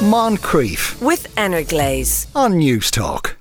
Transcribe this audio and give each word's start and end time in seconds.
Moncrieff 0.00 0.98
with 1.02 1.26
Energlaze. 1.36 2.26
on 2.34 2.54
Newstalk. 2.54 3.36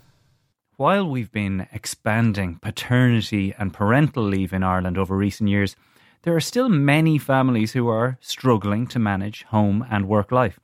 While 0.76 1.10
we've 1.10 1.32
been 1.32 1.68
expanding 1.72 2.60
paternity 2.62 3.54
and 3.58 3.74
parental 3.74 4.24
leave 4.24 4.52
in 4.52 4.62
Ireland 4.62 4.98
over 4.98 5.16
recent 5.16 5.50
years, 5.50 5.78
there 6.24 6.36
are 6.36 6.42
still 6.42 6.68
many 6.68 7.18
families 7.18 7.72
who 7.72 7.88
are 7.88 8.18
struggling 8.20 8.88
to 8.88 9.00
manage 9.00 9.44
home 9.44 9.86
and 9.90 10.10
work 10.10 10.34
life. 10.34 10.60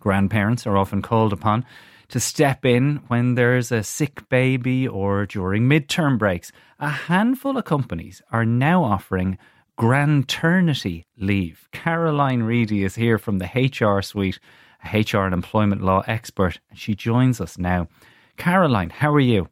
Grandparents 0.00 0.66
are 0.66 0.78
often 0.78 1.02
called 1.02 1.34
upon 1.34 1.66
to 2.08 2.18
step 2.18 2.64
in 2.64 3.02
when 3.08 3.34
there's 3.34 3.70
a 3.70 3.82
sick 3.82 4.26
baby 4.30 4.88
or 4.88 5.26
during 5.26 5.64
midterm 5.64 6.18
breaks. 6.18 6.50
A 6.80 6.88
handful 6.88 7.58
of 7.58 7.66
companies 7.66 8.22
are 8.32 8.46
now 8.46 8.82
offering 8.82 9.36
grandternity 9.78 11.02
leave. 11.18 11.68
Caroline 11.72 12.42
Reidy 12.42 12.84
is 12.84 12.94
here 12.94 13.18
from 13.18 13.36
the 13.36 13.50
HR 13.54 14.00
Suite, 14.00 14.40
a 14.84 15.00
HR 15.00 15.24
and 15.24 15.34
employment 15.34 15.82
law 15.82 16.02
expert, 16.06 16.60
and 16.70 16.78
she 16.78 16.94
joins 16.94 17.40
us 17.40 17.58
now. 17.58 17.88
Caroline, 18.36 18.90
how 18.90 19.12
are 19.12 19.20
you? 19.20 19.48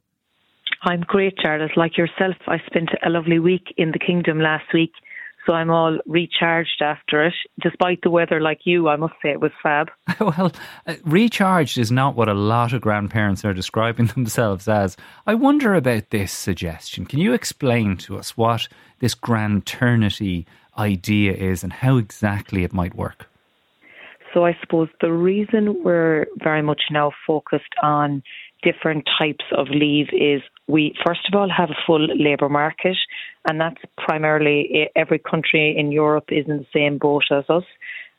I'm 0.82 1.00
great, 1.00 1.38
Jarlath. 1.38 1.76
Like 1.76 1.96
yourself, 1.96 2.36
I 2.46 2.58
spent 2.66 2.90
a 3.04 3.08
lovely 3.08 3.38
week 3.38 3.72
in 3.76 3.92
the 3.92 3.98
kingdom 3.98 4.38
last 4.38 4.66
week, 4.74 4.92
so 5.46 5.54
I'm 5.54 5.70
all 5.70 5.98
recharged 6.06 6.82
after 6.82 7.24
it. 7.24 7.34
Despite 7.62 8.02
the 8.02 8.10
weather, 8.10 8.40
like 8.40 8.60
you, 8.64 8.88
I 8.88 8.96
must 8.96 9.14
say 9.22 9.30
it 9.30 9.40
was 9.40 9.52
fab. 9.62 9.90
Well, 10.20 10.52
uh, 10.86 10.94
recharged 11.04 11.78
is 11.78 11.90
not 11.90 12.16
what 12.16 12.28
a 12.28 12.34
lot 12.34 12.72
of 12.72 12.82
grandparents 12.82 13.44
are 13.44 13.54
describing 13.54 14.06
themselves 14.14 14.68
as. 14.68 14.96
I 15.26 15.34
wonder 15.34 15.74
about 15.74 16.10
this 16.10 16.32
suggestion. 16.32 17.06
Can 17.06 17.18
you 17.18 17.32
explain 17.32 17.96
to 17.98 18.18
us 18.18 18.36
what 18.36 18.68
this 19.00 19.14
grandternity 19.14 20.44
idea 20.76 21.32
is 21.32 21.62
and 21.62 21.72
how 21.72 21.96
exactly 21.96 22.64
it 22.64 22.72
might 22.72 22.94
work? 22.94 23.30
So 24.34 24.44
I 24.44 24.56
suppose 24.60 24.88
the 25.00 25.12
reason 25.12 25.82
we're 25.84 26.26
very 26.42 26.60
much 26.60 26.82
now 26.90 27.12
focused 27.24 27.72
on 27.82 28.22
different 28.64 29.08
types 29.18 29.44
of 29.56 29.68
leave 29.68 30.08
is 30.12 30.42
we 30.66 30.94
first 31.06 31.20
of 31.28 31.38
all 31.38 31.48
have 31.48 31.70
a 31.70 31.80
full 31.86 32.04
labour 32.16 32.48
market, 32.48 32.96
and 33.48 33.60
that's 33.60 33.80
primarily 33.96 34.90
every 34.96 35.20
country 35.20 35.76
in 35.78 35.92
Europe 35.92 36.24
is 36.30 36.46
in 36.48 36.58
the 36.58 36.66
same 36.74 36.98
boat 36.98 37.24
as 37.30 37.44
us. 37.48 37.64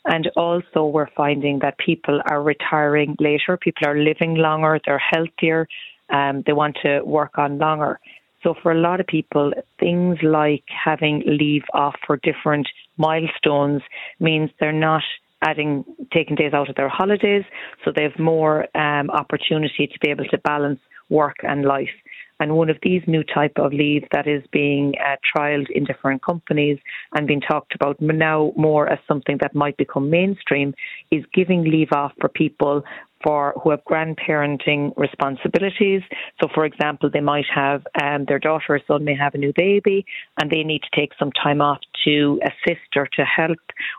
And 0.06 0.30
also, 0.38 0.86
we're 0.86 1.10
finding 1.18 1.60
that 1.60 1.80
people 1.80 2.22
are 2.30 2.42
retiring 2.42 3.16
later, 3.20 3.58
people 3.58 3.88
are 3.88 3.98
living 3.98 4.36
longer, 4.36 4.80
they're 4.86 5.00
healthier, 5.00 5.68
um, 6.10 6.44
they 6.46 6.54
want 6.54 6.78
to 6.84 7.02
work 7.02 7.40
on 7.40 7.58
longer. 7.58 8.00
So, 8.44 8.54
for 8.62 8.72
a 8.72 8.80
lot 8.80 9.00
of 9.00 9.08
people, 9.08 9.52
things 9.80 10.20
like 10.22 10.64
having 10.68 11.24
leave 11.26 11.64
off 11.74 11.96
for 12.06 12.18
different 12.18 12.68
milestones 12.98 13.82
means 14.20 14.52
they're 14.60 14.72
not 14.72 15.02
adding 15.46 15.86
taking 16.14 16.36
days 16.36 16.54
out 16.54 16.70
of 16.70 16.76
their 16.76 16.90
holidays, 16.90 17.44
so 17.84 17.92
they 17.96 18.04
have 18.04 18.18
more 18.20 18.66
um, 18.76 19.10
opportunity 19.10 19.88
to 19.88 20.00
be 20.02 20.10
able 20.10 20.26
to 20.26 20.38
balance 20.40 20.80
work 21.10 21.38
and 21.44 21.66
life. 21.66 21.96
And 22.40 22.58
one 22.58 22.70
of 22.70 22.78
these 22.84 23.02
new 23.08 23.24
type 23.24 23.54
of 23.58 23.72
leave 23.72 24.04
that 24.12 24.28
is 24.28 24.44
being 24.52 24.94
uh, 25.00 25.16
trialed 25.26 25.70
in 25.70 25.86
different 25.86 26.22
companies 26.22 26.78
and 27.14 27.28
being 27.28 27.40
talked 27.40 27.74
about 27.76 28.02
now 28.02 28.52
more 28.58 28.92
as 28.92 29.00
something 29.08 29.38
that 29.42 29.56
might 29.56 29.78
become 29.78 30.10
mainstream 30.10 30.74
is 31.12 31.24
giving 31.34 31.64
leave 31.64 31.94
off 31.94 32.12
for 32.20 32.28
people 32.28 32.84
for 33.26 33.56
who 33.62 33.72
have 33.72 33.84
grandparenting 33.90 34.94
responsibilities. 34.96 36.02
So, 36.40 36.48
for 36.54 36.64
example, 36.64 37.10
they 37.12 37.22
might 37.22 37.48
have 37.54 37.82
um, 38.02 38.26
their 38.28 38.40
daughter 38.40 38.76
or 38.76 38.82
son 38.88 39.04
may 39.04 39.16
have 39.16 39.34
a 39.34 39.40
new 39.40 39.52
baby, 39.56 40.06
and 40.40 40.52
they 40.52 40.64
need 40.64 40.84
to 40.84 41.00
take 41.00 41.12
some 41.18 41.32
time 41.32 41.60
off 41.60 41.80
to 42.06 42.40
assist 42.44 42.92
or 42.96 43.08
to 43.14 43.26
help, 43.26 43.58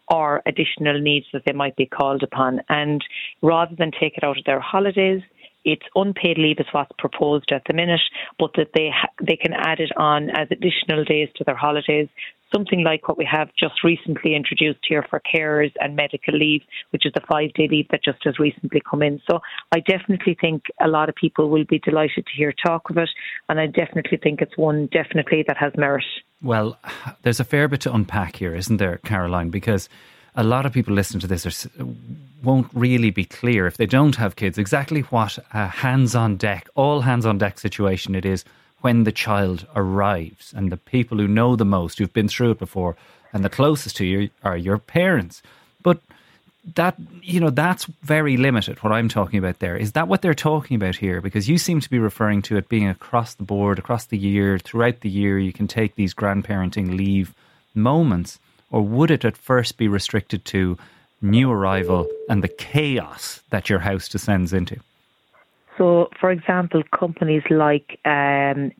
or 0.08 0.42
additional 0.46 1.00
needs 1.00 1.26
that 1.32 1.42
they 1.44 1.52
might 1.52 1.76
be 1.76 1.86
called 1.86 2.22
upon. 2.22 2.60
And 2.68 3.04
rather 3.42 3.74
than 3.76 3.90
take 3.90 4.16
it 4.16 4.22
out 4.22 4.38
of 4.38 4.44
their 4.44 4.60
holidays, 4.60 5.22
it's 5.66 5.82
unpaid 5.96 6.38
leave 6.38 6.60
is 6.60 6.66
what's 6.70 6.92
proposed 6.96 7.50
at 7.50 7.62
the 7.66 7.74
minute, 7.74 8.00
but 8.38 8.52
that 8.56 8.68
they 8.74 8.88
ha- 8.94 9.10
they 9.20 9.36
can 9.36 9.52
add 9.52 9.80
it 9.80 9.90
on 9.96 10.30
as 10.30 10.46
additional 10.52 11.04
days 11.04 11.28
to 11.36 11.44
their 11.44 11.56
holidays. 11.56 12.08
Something 12.54 12.84
like 12.84 13.08
what 13.08 13.18
we 13.18 13.28
have 13.30 13.48
just 13.58 13.82
recently 13.82 14.34
introduced 14.34 14.80
here 14.88 15.04
for 15.08 15.20
carers 15.34 15.72
and 15.80 15.96
medical 15.96 16.34
leave, 16.34 16.62
which 16.90 17.04
is 17.04 17.12
the 17.14 17.20
five 17.28 17.52
day 17.54 17.68
leave 17.68 17.88
that 17.90 18.04
just 18.04 18.18
has 18.24 18.38
recently 18.38 18.80
come 18.88 19.02
in. 19.02 19.20
So 19.28 19.40
I 19.72 19.80
definitely 19.80 20.36
think 20.40 20.64
a 20.80 20.88
lot 20.88 21.08
of 21.08 21.14
people 21.14 21.50
will 21.50 21.64
be 21.64 21.80
delighted 21.80 22.26
to 22.26 22.32
hear 22.36 22.52
talk 22.64 22.88
of 22.90 22.98
it, 22.98 23.10
and 23.48 23.58
I 23.58 23.66
definitely 23.66 24.18
think 24.18 24.40
it's 24.40 24.56
one 24.56 24.86
definitely 24.92 25.44
that 25.48 25.56
has 25.56 25.72
merit. 25.76 26.04
Well, 26.42 26.78
there's 27.22 27.40
a 27.40 27.44
fair 27.44 27.66
bit 27.68 27.80
to 27.82 27.94
unpack 27.94 28.36
here, 28.36 28.54
isn't 28.54 28.76
there, 28.76 28.98
Caroline? 28.98 29.50
Because 29.50 29.88
a 30.36 30.44
lot 30.44 30.66
of 30.66 30.72
people 30.72 30.94
listening 30.94 31.20
to 31.20 31.26
this 31.26 31.46
are, 31.46 31.86
won't 32.42 32.68
really 32.74 33.10
be 33.10 33.24
clear 33.24 33.66
if 33.66 33.76
they 33.76 33.86
don't 33.86 34.16
have 34.16 34.36
kids 34.36 34.58
exactly 34.58 35.00
what 35.02 35.38
a 35.52 35.66
hands 35.66 36.14
on 36.14 36.36
deck, 36.36 36.68
all 36.74 37.00
hands 37.00 37.26
on 37.26 37.38
deck 37.38 37.58
situation 37.58 38.14
it 38.14 38.24
is 38.24 38.44
when 38.80 39.04
the 39.04 39.12
child 39.12 39.66
arrives. 39.74 40.52
And 40.56 40.70
the 40.70 40.76
people 40.76 41.18
who 41.18 41.28
know 41.28 41.56
the 41.56 41.64
most, 41.64 41.98
who've 41.98 42.12
been 42.12 42.28
through 42.28 42.52
it 42.52 42.58
before, 42.58 42.96
and 43.32 43.44
the 43.44 43.50
closest 43.50 43.96
to 43.96 44.06
you 44.06 44.30
are 44.42 44.56
your 44.56 44.78
parents. 44.78 45.42
But 45.82 46.00
that 46.74 46.96
you 47.22 47.38
know 47.38 47.50
that's 47.50 47.84
very 48.02 48.36
limited 48.36 48.82
what 48.82 48.92
i'm 48.92 49.08
talking 49.08 49.38
about 49.38 49.60
there 49.60 49.76
is 49.76 49.92
that 49.92 50.08
what 50.08 50.20
they're 50.20 50.34
talking 50.34 50.74
about 50.74 50.96
here 50.96 51.20
because 51.20 51.48
you 51.48 51.58
seem 51.58 51.78
to 51.78 51.88
be 51.88 52.00
referring 52.00 52.42
to 52.42 52.56
it 52.56 52.68
being 52.68 52.88
across 52.88 53.34
the 53.34 53.44
board 53.44 53.78
across 53.78 54.06
the 54.06 54.18
year 54.18 54.58
throughout 54.58 54.98
the 55.02 55.08
year 55.08 55.38
you 55.38 55.52
can 55.52 55.68
take 55.68 55.94
these 55.94 56.12
grandparenting 56.12 56.96
leave 56.96 57.32
moments 57.72 58.40
or 58.70 58.82
would 58.82 59.10
it 59.10 59.24
at 59.24 59.36
first 59.36 59.76
be 59.76 59.88
restricted 59.88 60.44
to 60.44 60.76
new 61.22 61.50
arrival 61.50 62.06
and 62.28 62.42
the 62.42 62.48
chaos 62.48 63.40
that 63.50 63.70
your 63.70 63.80
house 63.80 64.08
descends 64.08 64.52
into? 64.52 64.80
So, 65.78 66.08
for 66.20 66.30
example, 66.30 66.82
companies 66.98 67.42
like 67.50 67.98
um, 68.04 68.72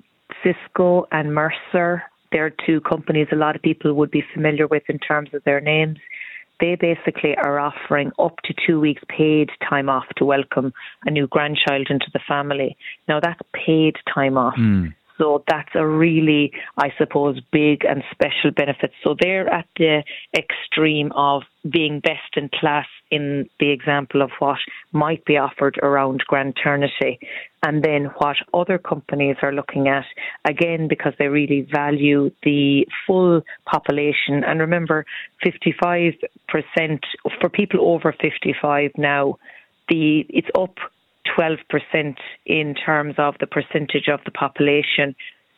Cisco 0.43 1.07
and 1.13 1.35
Mercer, 1.35 2.03
they're 2.33 2.55
two 2.67 2.81
companies 2.81 3.29
a 3.33 3.37
lot 3.37 3.57
of 3.57 3.63
people 3.63 3.93
would 3.95 4.11
be 4.11 4.25
familiar 4.35 4.67
with 4.67 4.83
in 4.89 4.99
terms 4.99 5.31
of 5.33 5.45
their 5.45 5.61
names. 5.61 5.99
They 6.59 6.75
basically 6.75 7.37
are 7.37 7.61
offering 7.61 8.13
up 8.19 8.37
to 8.45 8.55
two 8.67 8.81
weeks 8.81 9.03
paid 9.09 9.51
time 9.69 9.91
off 9.91 10.07
to 10.17 10.25
welcome 10.25 10.73
a 11.05 11.11
new 11.11 11.27
grandchild 11.27 11.89
into 11.91 12.07
the 12.15 12.21
family. 12.27 12.77
Now, 13.09 13.21
that's 13.21 13.41
paid 13.53 13.97
time 14.13 14.39
off. 14.39 14.57
Mm. 14.59 14.95
So 15.19 15.43
that's 15.49 15.71
a 15.75 15.87
really, 15.87 16.53
I 16.77 16.93
suppose, 16.99 17.41
big 17.53 17.85
and 17.85 18.03
special 18.11 18.51
benefit. 18.55 18.93
So 19.03 19.17
they're 19.19 19.49
at 19.49 19.67
the 19.77 20.03
extreme 20.37 21.13
of 21.13 21.43
being 21.69 22.01
best 22.01 22.37
in 22.37 22.51
class 22.53 22.87
in 23.11 23.49
the 23.61 23.71
example 23.71 24.23
of 24.23 24.31
what 24.39 24.59
might 24.93 25.25
be 25.25 25.37
offered 25.39 25.79
around 25.83 26.23
grandternity. 26.31 27.19
And 27.63 27.83
then 27.83 28.11
what 28.19 28.37
other 28.55 28.79
companies 28.79 29.37
are 29.43 29.53
looking 29.53 29.89
at, 29.89 30.05
again, 30.45 30.87
because 30.89 31.15
they 31.19 31.29
really 31.29 31.67
value 31.73 32.31
the 32.43 32.87
full 33.07 33.43
population. 33.65 34.45
And 34.45 34.61
remember, 34.61 35.05
55% 35.45 36.15
for 37.41 37.49
people 37.51 37.81
over 37.81 38.13
55 38.21 38.93
now, 38.97 39.39
the 39.89 40.27
it's 40.29 40.49
up 40.57 40.77
12% 41.37 42.17
in 42.47 42.75
terms 42.75 43.15
of 43.19 43.35
the 43.41 43.47
percentage 43.47 44.09
of 44.09 44.21
the 44.25 44.31
population 44.31 45.15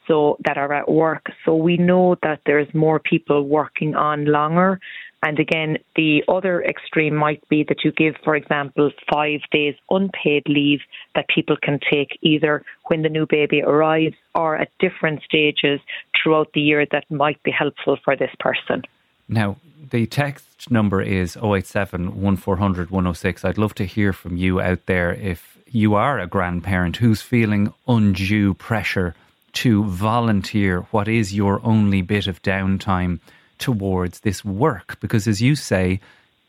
so 0.06 0.39
that 0.45 0.56
are 0.56 0.73
at 0.73 0.91
work. 0.91 1.27
So 1.45 1.55
we 1.55 1.77
know 1.77 2.17
that 2.23 2.41
there's 2.47 2.73
more 2.75 2.99
people 2.99 3.43
working 3.43 3.95
on 3.95 4.25
longer. 4.25 4.81
And 5.23 5.39
again, 5.39 5.79
the 5.97 6.23
other 6.29 6.62
extreme 6.62 7.15
might 7.15 7.47
be 7.49 7.65
that 7.69 7.84
you 7.84 7.93
give, 7.93 8.15
for 8.25 8.37
example, 8.37 8.91
five 9.12 9.41
days 9.51 9.75
unpaid 9.91 10.45
leave 10.47 10.81
that 11.15 11.27
people 11.29 11.56
can 11.61 11.81
take 11.91 12.19
either 12.23 12.65
when 12.87 13.03
the 13.03 13.09
new 13.09 13.27
baby 13.27 13.61
arrives 13.62 14.15
or 14.35 14.56
at 14.56 14.71
different 14.79 15.23
stages 15.23 15.81
throughout 16.17 16.53
the 16.55 16.61
year 16.61 16.87
that 16.93 17.11
might 17.11 17.43
be 17.43 17.50
helpful 17.50 17.99
for 18.05 18.17
this 18.17 18.31
person. 18.39 18.83
Now, 19.29 19.56
the 19.91 20.06
text 20.06 20.71
number 20.71 21.03
is 21.03 21.37
087 21.37 22.21
1400 22.21 22.91
106. 22.91 23.45
I'd 23.45 23.59
love 23.59 23.75
to 23.75 23.85
hear 23.85 24.12
from 24.12 24.37
you 24.37 24.61
out 24.61 24.87
there 24.87 25.12
if 25.12 25.57
you 25.70 25.94
are 25.94 26.19
a 26.19 26.26
grandparent 26.26 26.97
who's 26.97 27.20
feeling 27.23 27.73
undue 27.87 28.55
pressure 28.55 29.15
to 29.55 29.85
volunteer 29.85 30.81
what 30.91 31.09
is 31.09 31.35
your 31.35 31.61
only 31.65 32.03
bit 32.03 32.26
of 32.26 32.43
downtime 32.43 33.19
towards 33.59 34.20
this 34.20 34.44
work. 34.44 34.99
Because 35.00 35.26
as 35.26 35.41
you 35.43 35.56
say, 35.56 36.00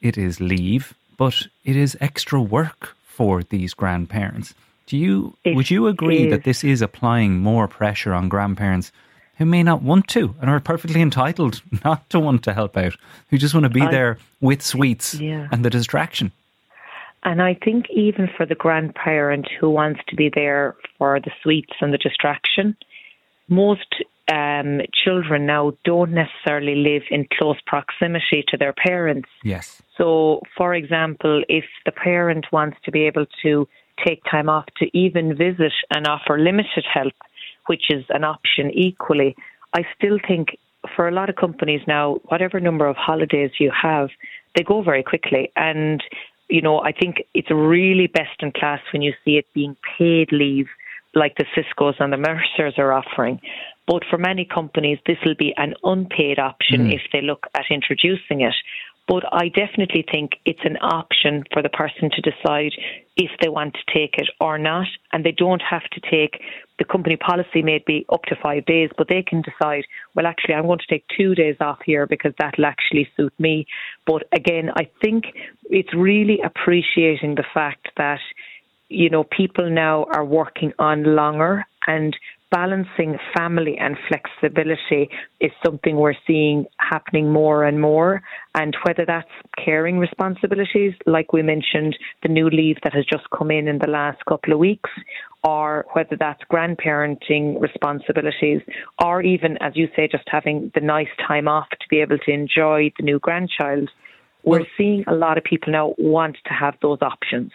it 0.01 0.17
is 0.17 0.39
leave, 0.39 0.93
but 1.17 1.47
it 1.65 1.75
is 1.75 1.97
extra 1.99 2.41
work 2.41 2.95
for 3.05 3.43
these 3.43 3.73
grandparents. 3.73 4.53
Do 4.87 4.97
you 4.97 5.35
It 5.43 5.55
would 5.55 5.69
you 5.69 5.87
agree 5.87 6.25
is. 6.25 6.31
that 6.31 6.43
this 6.43 6.63
is 6.63 6.81
applying 6.81 7.39
more 7.39 7.67
pressure 7.67 8.13
on 8.13 8.29
grandparents 8.29 8.91
who 9.37 9.45
may 9.45 9.63
not 9.63 9.81
want 9.81 10.07
to 10.09 10.35
and 10.41 10.49
are 10.49 10.59
perfectly 10.59 11.01
entitled 11.01 11.61
not 11.85 12.09
to 12.09 12.19
want 12.19 12.43
to 12.43 12.53
help 12.53 12.75
out, 12.77 12.95
who 13.29 13.37
just 13.37 13.53
want 13.53 13.63
to 13.65 13.69
be 13.69 13.81
I- 13.81 13.91
there 13.91 14.17
with 14.41 14.61
sweets 14.61 15.15
Yeah. 15.15 15.47
and 15.51 15.63
the 15.63 15.69
distraction? 15.69 16.31
And 17.23 17.41
I 17.41 17.53
think 17.53 17.85
even 17.89 18.29
for 18.35 18.45
the 18.45 18.55
grandparent 18.55 19.47
who 19.59 19.69
wants 19.69 19.99
to 20.07 20.15
be 20.15 20.31
there 20.33 20.75
for 20.97 21.19
the 21.19 21.31
sweets 21.43 21.73
and 21.81 21.93
the 21.93 21.97
distraction, 21.97 22.77
most 23.49 24.03
um, 24.31 24.81
children 24.93 25.45
now 25.45 25.73
don't 25.83 26.11
necessarily 26.11 26.75
live 26.75 27.03
in 27.09 27.27
close 27.37 27.57
proximity 27.65 28.43
to 28.47 28.57
their 28.57 28.73
parents. 28.73 29.29
Yes. 29.43 29.81
So, 29.97 30.41
for 30.55 30.73
example, 30.73 31.43
if 31.49 31.65
the 31.85 31.91
parent 31.91 32.45
wants 32.51 32.77
to 32.85 32.91
be 32.91 33.05
able 33.05 33.25
to 33.43 33.67
take 34.05 34.21
time 34.29 34.47
off 34.49 34.65
to 34.77 34.85
even 34.97 35.35
visit 35.35 35.73
and 35.93 36.07
offer 36.07 36.39
limited 36.39 36.85
help, 36.91 37.13
which 37.65 37.89
is 37.89 38.05
an 38.09 38.23
option 38.23 38.71
equally, 38.71 39.35
I 39.73 39.83
still 39.97 40.19
think 40.25 40.57
for 40.95 41.07
a 41.07 41.11
lot 41.11 41.29
of 41.29 41.35
companies 41.35 41.81
now, 41.87 42.15
whatever 42.25 42.59
number 42.59 42.87
of 42.87 42.95
holidays 42.95 43.51
you 43.59 43.71
have, 43.71 44.09
they 44.55 44.63
go 44.63 44.81
very 44.81 45.03
quickly. 45.03 45.51
And, 45.55 46.01
you 46.49 46.61
know, 46.61 46.81
I 46.81 46.91
think 46.91 47.23
it's 47.33 47.51
really 47.51 48.07
best 48.07 48.41
in 48.41 48.51
class 48.51 48.81
when 48.91 49.01
you 49.01 49.13
see 49.23 49.37
it 49.37 49.45
being 49.53 49.75
paid 49.97 50.31
leave 50.31 50.67
like 51.15 51.35
the 51.37 51.45
Cisco's 51.55 51.95
and 51.99 52.13
the 52.13 52.17
Mercers 52.17 52.75
are 52.77 52.93
offering. 52.93 53.39
But 53.87 54.03
for 54.09 54.17
many 54.17 54.45
companies, 54.45 54.99
this 55.07 55.17
will 55.25 55.35
be 55.35 55.53
an 55.57 55.73
unpaid 55.83 56.37
option 56.37 56.87
mm. 56.87 56.93
if 56.93 57.01
they 57.11 57.21
look 57.21 57.47
at 57.55 57.65
introducing 57.71 58.41
it. 58.41 58.53
But 59.09 59.23
I 59.33 59.47
definitely 59.47 60.05
think 60.09 60.33
it's 60.45 60.63
an 60.63 60.77
option 60.81 61.43
for 61.51 61.63
the 61.63 61.69
person 61.69 62.11
to 62.11 62.21
decide 62.21 62.73
if 63.17 63.31
they 63.41 63.49
want 63.49 63.73
to 63.73 63.93
take 63.93 64.19
it 64.19 64.29
or 64.39 64.59
not. 64.59 64.85
And 65.11 65.25
they 65.25 65.31
don't 65.31 65.63
have 65.67 65.81
to 65.93 65.99
take 65.99 66.39
the 66.77 66.85
company 66.85 67.17
policy 67.17 67.63
may 67.63 67.83
be 67.85 68.05
up 68.09 68.23
to 68.25 68.35
five 68.35 68.65
days, 68.65 68.91
but 68.95 69.07
they 69.09 69.23
can 69.23 69.41
decide, 69.41 69.85
well, 70.13 70.27
actually, 70.27 70.53
I'm 70.53 70.67
going 70.67 70.77
to 70.77 70.87
take 70.87 71.05
two 71.17 71.33
days 71.33 71.55
off 71.59 71.79
here 71.83 72.05
because 72.05 72.33
that'll 72.37 72.67
actually 72.67 73.09
suit 73.17 73.33
me. 73.39 73.65
But 74.05 74.27
again, 74.31 74.69
I 74.77 74.87
think 75.01 75.25
it's 75.71 75.93
really 75.95 76.39
appreciating 76.41 77.33
the 77.33 77.45
fact 77.51 77.89
that 77.97 78.19
you 78.89 79.09
know, 79.09 79.23
people 79.23 79.69
now 79.69 80.05
are 80.05 80.25
working 80.25 80.73
on 80.79 81.15
longer 81.15 81.63
and 81.85 82.15
balancing 82.51 83.17
family 83.37 83.77
and 83.77 83.95
flexibility 84.07 85.09
is 85.39 85.51
something 85.63 85.95
we're 85.95 86.13
seeing 86.25 86.65
happening 86.77 87.31
more 87.31 87.63
and 87.63 87.79
more. 87.79 88.21
And 88.55 88.75
whether 88.83 89.05
that's 89.05 89.29
caring 89.63 89.99
responsibilities, 89.99 90.93
like 91.05 91.31
we 91.31 91.41
mentioned, 91.43 91.97
the 92.23 92.29
new 92.29 92.49
leave 92.49 92.77
that 92.83 92.93
has 92.93 93.05
just 93.05 93.29
come 93.29 93.51
in 93.51 93.67
in 93.67 93.79
the 93.79 93.87
last 93.87 94.23
couple 94.25 94.53
of 94.53 94.59
weeks, 94.59 94.89
or 95.43 95.85
whether 95.93 96.15
that's 96.15 96.41
grandparenting 96.51 97.61
responsibilities, 97.61 98.61
or 99.03 99.21
even, 99.21 99.57
as 99.61 99.75
you 99.75 99.87
say, 99.95 100.07
just 100.07 100.27
having 100.27 100.71
the 100.73 100.81
nice 100.81 101.07
time 101.27 101.47
off 101.47 101.69
to 101.69 101.87
be 101.89 102.01
able 102.01 102.17
to 102.17 102.31
enjoy 102.31 102.91
the 102.97 103.03
new 103.03 103.19
grandchild. 103.19 103.89
We're 104.43 104.65
seeing 104.77 105.03
a 105.07 105.13
lot 105.13 105.37
of 105.37 105.43
people 105.43 105.71
now 105.71 105.93
want 105.97 106.37
to 106.45 106.53
have 106.53 106.75
those 106.81 106.99
options. 107.01 107.51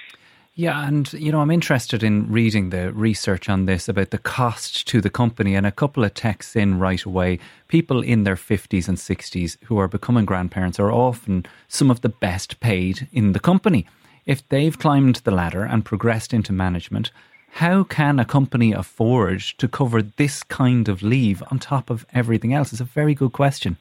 Yeah, 0.57 0.87
and 0.87 1.13
you 1.15 1.33
know, 1.33 1.41
I'm 1.41 1.51
interested 1.51 2.05
in 2.05 2.31
reading 2.31 2.71
the 2.71 2.93
research 2.93 3.49
on 3.49 3.67
this 3.67 3.89
about 3.89 4.11
the 4.11 4.19
cost 4.19 4.87
to 4.87 5.01
the 5.01 5.11
company, 5.11 5.57
and 5.57 5.67
a 5.67 5.73
couple 5.73 6.05
of 6.05 6.15
texts 6.15 6.55
in 6.55 6.79
right 6.79 7.03
away. 7.03 7.41
People 7.67 8.03
in 8.03 8.23
their 8.23 8.37
50s 8.37 8.87
and 8.87 8.97
60s 8.97 9.57
who 9.65 9.79
are 9.79 9.89
becoming 9.89 10.25
grandparents 10.25 10.79
are 10.79 10.93
often 10.93 11.45
some 11.67 11.91
of 11.91 12.03
the 12.03 12.09
best 12.09 12.61
paid 12.61 13.09
in 13.13 13.33
the 13.33 13.41
company. 13.41 13.85
If 14.27 14.49
they've 14.49 14.79
climbed 14.79 15.17
the 15.17 15.33
ladder 15.33 15.65
and 15.65 15.85
progressed 15.85 16.33
into 16.33 16.53
management, 16.53 17.11
how 17.55 17.83
can 17.83 18.21
a 18.21 18.25
company 18.25 18.73
afford 18.73 19.41
to 19.59 19.67
cover 19.67 20.03
this 20.03 20.45
kind 20.45 20.89
of 20.89 21.03
leave 21.03 21.43
on 21.51 21.59
top 21.59 21.91
of 21.91 22.07
everything 22.15 22.55
else? 22.55 22.71
It's 22.71 22.81
a 22.81 22.85
very 22.85 23.15
good 23.15 23.33
question. 23.33 23.77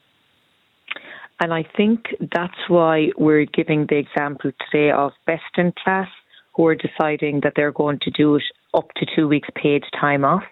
And 1.40 1.54
I 1.54 1.66
think 1.78 2.16
that's 2.34 2.68
why 2.68 3.10
we're 3.16 3.46
giving 3.46 3.86
the 3.88 3.98
example 3.98 4.52
today 4.72 4.92
of 4.92 5.12
best 5.28 5.58
in 5.58 5.72
class 5.84 6.08
who 6.56 6.68
are 6.68 6.76
deciding 6.76 7.42
that 7.44 7.54
they're 7.56 7.72
going 7.72 8.00
to 8.04 8.12
do 8.12 8.36
it 8.36 8.44
up 8.74 8.88
to 8.96 9.06
two 9.16 9.28
weeks 9.28 9.50
paid 9.56 9.84
time 10.00 10.24
off. 10.24 10.44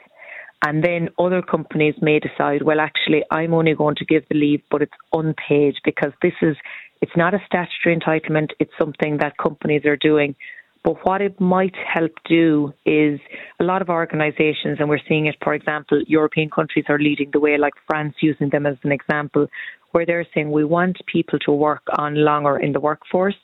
And 0.64 0.84
then 0.84 1.10
other 1.18 1.42
companies 1.42 1.96
may 2.02 2.20
decide, 2.20 2.62
well, 2.62 2.80
actually, 2.80 3.24
I'm 3.32 3.54
only 3.54 3.74
going 3.74 3.96
to 3.96 4.06
give 4.06 4.24
the 4.30 4.38
leave, 4.38 4.62
but 4.70 4.84
it's 4.84 4.92
unpaid 5.12 5.76
because 5.84 6.12
this 6.22 6.34
is, 6.42 6.56
it's 7.02 7.18
not 7.18 7.34
a 7.34 7.40
statutory 7.48 7.98
entitlement. 7.98 8.50
It's 8.60 8.72
something 8.80 9.18
that 9.18 9.38
companies 9.38 9.86
are 9.86 9.98
doing. 9.98 10.36
But 10.84 10.98
what 11.04 11.22
it 11.22 11.40
might 11.40 11.76
help 11.76 12.12
do 12.28 12.74
is 12.86 13.20
a 13.60 13.64
lot 13.64 13.82
of 13.82 13.90
organisations, 13.90 14.78
and 14.80 14.90
we're 14.90 15.00
seeing 15.08 15.28
it, 15.28 15.36
for 15.44 15.54
example, 15.54 16.02
European 16.08 16.50
countries 16.50 16.86
are 16.90 17.00
leading 17.00 17.30
the 17.32 17.40
way, 17.40 17.58
like 17.58 17.74
France 17.88 18.16
using 18.22 18.50
them 18.50 18.66
as 18.66 18.78
an 18.84 18.92
example, 18.92 19.48
where 19.92 20.06
they're 20.06 20.26
saying 20.34 20.52
we 20.52 20.64
want 20.64 20.98
people 21.12 21.38
to 21.40 21.52
work 21.52 21.84
on 21.98 22.16
longer 22.16 22.58
in 22.58 22.72
the 22.72 22.80
workforce 22.80 23.36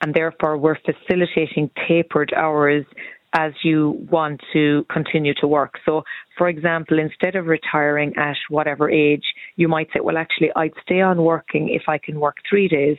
and 0.00 0.14
therefore 0.14 0.56
we're 0.58 0.78
facilitating 0.84 1.70
tapered 1.88 2.32
hours 2.34 2.84
as 3.32 3.52
you 3.62 4.06
want 4.10 4.40
to 4.52 4.86
continue 4.90 5.34
to 5.34 5.46
work. 5.46 5.74
So, 5.84 6.02
for 6.38 6.48
example, 6.48 6.98
instead 6.98 7.36
of 7.36 7.46
retiring 7.46 8.14
at 8.16 8.36
whatever 8.48 8.90
age, 8.90 9.24
you 9.56 9.68
might 9.68 9.88
say, 9.92 10.00
well, 10.00 10.16
actually, 10.16 10.50
I'd 10.56 10.72
stay 10.82 11.00
on 11.00 11.22
working 11.22 11.68
if 11.68 11.82
I 11.88 11.98
can 11.98 12.18
work 12.18 12.36
three 12.48 12.68
days 12.68 12.96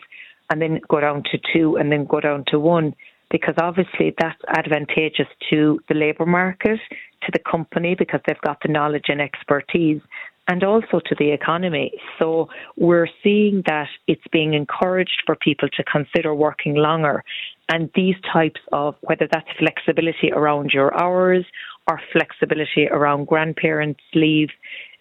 and 0.52 0.62
then 0.62 0.80
go 0.90 1.00
down 1.00 1.24
to 1.32 1.40
two 1.54 1.78
and 1.78 1.92
then 1.92 2.06
go 2.06 2.20
down 2.20 2.44
to 2.50 2.60
one. 2.60 2.94
Because 3.30 3.56
obviously 3.62 4.14
that's 4.18 4.40
advantageous 4.56 5.28
to 5.52 5.80
the 5.90 5.96
labour 5.96 6.26
market, 6.26 6.80
to 7.24 7.32
the 7.34 7.40
company, 7.40 7.94
because 7.94 8.22
they've 8.26 8.40
got 8.42 8.58
the 8.62 8.72
knowledge 8.72 9.06
and 9.10 9.20
expertise 9.20 10.02
and 10.48 10.64
also 10.64 11.00
to 11.06 11.16
the 11.20 11.32
economy. 11.32 11.92
So 12.20 12.50
we're 12.78 13.10
seeing 13.24 13.64
that 13.68 13.90
it's 14.08 14.24
being 14.32 14.54
encouraged 14.54 15.24
for 15.26 15.36
people 15.36 15.68
to 15.70 15.84
consider 15.84 16.34
working 16.34 16.76
longer. 16.76 17.24
And 17.70 17.90
these 17.96 18.16
types 18.32 18.62
of, 18.72 18.96
whether 19.02 19.28
that's 19.32 19.50
flexibility 19.60 20.32
around 20.32 20.72
your 20.74 20.98
hours 21.02 21.46
or 21.90 22.00
flexibility 22.14 22.88
around 22.88 23.28
grandparents' 23.28 24.00
leave, 24.14 24.50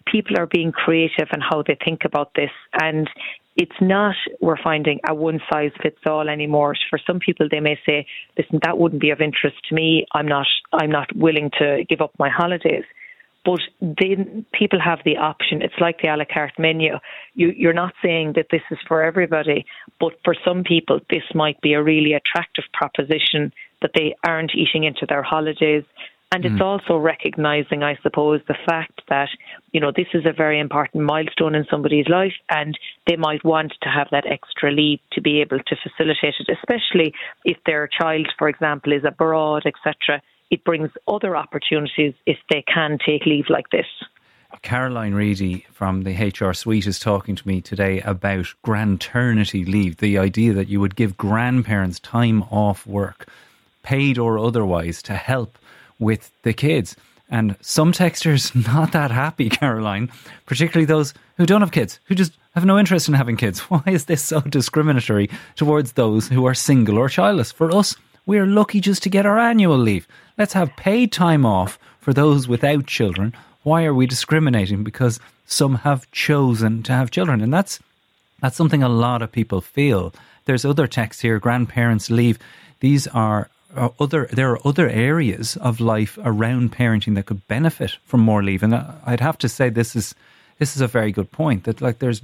people 0.05 0.37
are 0.37 0.47
being 0.47 0.71
creative 0.71 1.27
in 1.33 1.39
how 1.41 1.63
they 1.65 1.77
think 1.83 2.01
about 2.03 2.31
this. 2.35 2.51
And 2.81 3.09
it's 3.55 3.79
not, 3.81 4.15
we're 4.41 4.61
finding, 4.61 4.99
a 5.09 5.15
one 5.15 5.39
size 5.51 5.71
fits 5.81 5.97
all 6.05 6.27
anymore. 6.29 6.75
For 6.89 6.99
some 7.07 7.19
people, 7.19 7.47
they 7.49 7.61
may 7.61 7.79
say, 7.85 8.05
listen, 8.37 8.59
that 8.63 8.77
wouldn't 8.77 9.01
be 9.01 9.11
of 9.11 9.21
interest 9.21 9.55
to 9.69 9.75
me. 9.75 10.05
I'm 10.13 10.27
not, 10.27 10.45
I'm 10.73 10.91
not 10.91 11.15
willing 11.15 11.51
to 11.59 11.85
give 11.89 12.01
up 12.01 12.11
my 12.19 12.29
holidays 12.29 12.83
but 13.47 13.61
then 13.79 14.45
people 14.51 14.77
have 14.77 14.99
the 15.05 15.15
option. 15.15 15.61
It's 15.61 15.79
like 15.79 16.01
the 16.01 16.13
a 16.13 16.17
la 16.17 16.25
carte 16.25 16.59
menu. 16.59 16.95
You, 17.33 17.53
you're 17.55 17.71
not 17.71 17.93
saying 18.03 18.33
that 18.35 18.47
this 18.51 18.61
is 18.69 18.77
for 18.89 19.01
everybody, 19.01 19.65
but 20.01 20.11
for 20.25 20.35
some 20.43 20.65
people, 20.65 20.99
this 21.09 21.23
might 21.33 21.59
be 21.61 21.71
a 21.71 21.81
really 21.81 22.11
attractive 22.11 22.65
proposition 22.73 23.53
that 23.81 23.91
they 23.95 24.17
aren't 24.27 24.53
eating 24.53 24.83
into 24.83 25.05
their 25.07 25.23
holidays. 25.23 25.85
And 26.33 26.43
it's 26.43 26.61
mm. 26.61 26.61
also 26.61 26.97
recognizing, 26.97 27.83
I 27.83 27.97
suppose, 28.03 28.41
the 28.49 28.57
fact 28.67 28.99
that, 29.07 29.29
you 29.71 29.79
know, 29.79 29.93
this 29.95 30.11
is 30.13 30.25
a 30.25 30.33
very 30.33 30.59
important 30.59 31.05
milestone 31.05 31.55
in 31.55 31.65
somebody's 31.71 32.09
life 32.09 32.35
and 32.49 32.77
they 33.07 33.15
might 33.15 33.45
want 33.45 33.71
to 33.83 33.87
have 33.87 34.09
that 34.11 34.29
extra 34.29 34.73
leave 34.73 34.99
to 35.13 35.21
be 35.21 35.39
able 35.39 35.59
to 35.59 35.75
facilitate 35.81 36.35
it, 36.41 36.49
especially 36.51 37.13
if 37.45 37.55
their 37.65 37.87
child, 37.87 38.27
for 38.37 38.49
example, 38.49 38.91
is 38.91 39.05
abroad, 39.05 39.63
etc 39.65 40.21
it 40.49 40.63
brings 40.63 40.91
other 41.07 41.35
opportunities 41.35 42.13
if 42.25 42.37
they 42.49 42.63
can 42.73 42.97
take 43.05 43.25
leave 43.25 43.45
like 43.49 43.69
this. 43.69 43.85
Caroline 44.61 45.13
Reidy 45.13 45.65
from 45.71 46.03
the 46.03 46.13
HR 46.13 46.53
Suite 46.53 46.87
is 46.87 46.99
talking 46.99 47.35
to 47.35 47.47
me 47.47 47.61
today 47.61 48.01
about 48.01 48.47
grandternity 48.65 49.67
leave, 49.67 49.97
the 49.97 50.17
idea 50.17 50.53
that 50.53 50.67
you 50.67 50.79
would 50.79 50.95
give 50.95 51.17
grandparents 51.17 51.99
time 51.99 52.43
off 52.43 52.87
work, 52.87 53.27
paid 53.83 54.17
or 54.17 54.39
otherwise, 54.39 55.01
to 55.03 55.15
help 55.15 55.57
with 55.99 56.31
the 56.43 56.53
kids. 56.53 56.95
And 57.29 57.55
some 57.61 57.91
texters 57.91 58.55
not 58.73 58.93
that 58.93 59.11
happy, 59.11 59.49
Caroline, 59.49 60.09
particularly 60.45 60.85
those 60.85 61.13
who 61.35 61.45
don't 61.45 61.61
have 61.61 61.71
kids, 61.71 61.99
who 62.05 62.15
just 62.15 62.33
have 62.55 62.65
no 62.65 62.79
interest 62.79 63.07
in 63.07 63.13
having 63.13 63.37
kids. 63.37 63.59
Why 63.69 63.83
is 63.85 64.05
this 64.05 64.23
so 64.23 64.41
discriminatory 64.41 65.29
towards 65.55 65.93
those 65.93 66.27
who 66.27 66.45
are 66.45 66.53
single 66.53 66.97
or 66.97 67.09
childless? 67.09 67.51
For 67.51 67.73
us, 67.75 67.95
we're 68.27 68.45
lucky 68.45 68.79
just 68.79 69.01
to 69.03 69.09
get 69.09 69.25
our 69.25 69.39
annual 69.39 69.77
leave. 69.77 70.07
Let's 70.37 70.53
have 70.53 70.75
paid 70.75 71.11
time 71.11 71.45
off 71.45 71.79
for 71.99 72.13
those 72.13 72.47
without 72.47 72.85
children. 72.85 73.33
Why 73.63 73.85
are 73.85 73.93
we 73.93 74.05
discriminating? 74.05 74.83
Because 74.83 75.19
some 75.47 75.75
have 75.75 76.11
chosen 76.11 76.83
to 76.83 76.91
have 76.91 77.09
children. 77.09 77.41
And 77.41 77.51
that's 77.51 77.79
that's 78.39 78.55
something 78.55 78.83
a 78.83 78.89
lot 78.89 79.23
of 79.23 79.31
people 79.31 79.61
feel. 79.61 80.13
There's 80.45 80.65
other 80.65 80.85
texts 80.85 81.23
here, 81.23 81.39
grandparents 81.39 82.11
leave. 82.11 82.37
These 82.81 83.07
are 83.07 83.49
uh, 83.75 83.89
other 83.99 84.29
there 84.31 84.51
are 84.51 84.67
other 84.67 84.89
areas 84.89 85.57
of 85.57 85.79
life 85.79 86.19
around 86.23 86.73
parenting 86.73 87.15
that 87.15 87.25
could 87.25 87.47
benefit 87.47 87.97
from 88.05 88.19
more 88.19 88.43
leave. 88.43 88.61
And 88.61 88.75
I'd 89.05 89.21
have 89.21 89.37
to 89.39 89.49
say 89.49 89.69
this 89.69 89.95
is 89.95 90.13
this 90.59 90.75
is 90.75 90.81
a 90.81 90.87
very 90.87 91.11
good 91.11 91.31
point 91.31 91.63
that 91.63 91.81
like 91.81 91.99
there's 91.99 92.21